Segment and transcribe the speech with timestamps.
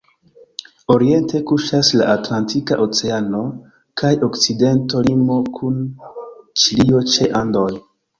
[0.93, 3.41] Oriente kuŝas la Atlantika Oceano
[4.03, 5.77] kaj okcidento limo kun
[6.63, 7.69] Ĉilio ĉe Andoj.